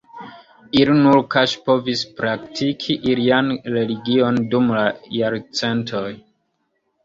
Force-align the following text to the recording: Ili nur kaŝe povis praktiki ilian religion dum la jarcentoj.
Ili 0.77 0.95
nur 1.01 1.19
kaŝe 1.35 1.59
povis 1.67 2.01
praktiki 2.23 2.97
ilian 3.13 3.53
religion 3.77 4.43
dum 4.57 4.75
la 4.81 4.85
jarcentoj. 5.23 6.07